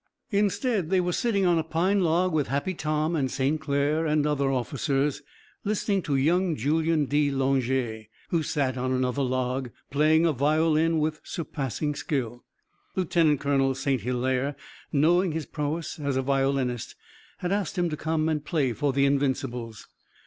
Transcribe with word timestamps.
Instead 0.31 0.89
they 0.89 0.99
were 0.99 1.11
sitting 1.13 1.45
on 1.45 1.59
a 1.59 1.63
pine 1.63 1.99
log 2.01 2.33
with 2.33 2.47
Happy 2.47 2.73
Tom 2.73 3.15
and 3.15 3.29
St. 3.29 3.61
Clair 3.61 4.07
and 4.07 4.25
other 4.25 4.49
officers, 4.51 5.21
listening 5.63 6.01
to 6.01 6.15
young 6.15 6.55
Julien 6.55 7.05
de 7.05 7.29
Langeais, 7.29 8.07
who 8.29 8.41
sat 8.41 8.77
on 8.79 8.91
another 8.91 9.21
log, 9.21 9.69
playing 9.91 10.25
a 10.25 10.33
violin 10.33 10.97
with 10.97 11.21
surpassing 11.23 11.93
skill. 11.93 12.43
Lieutenant 12.95 13.41
Colonel 13.41 13.75
St. 13.75 14.01
Hilaire, 14.01 14.55
knowing 14.91 15.33
his 15.33 15.45
prowess 15.45 15.99
as 15.99 16.17
a 16.17 16.23
violinist, 16.23 16.95
had 17.37 17.51
asked 17.51 17.77
him 17.77 17.87
to 17.91 17.95
come 17.95 18.27
and 18.27 18.43
play 18.43 18.73
for 18.73 18.91
the 18.93 19.05
Invincibles. 19.05 19.87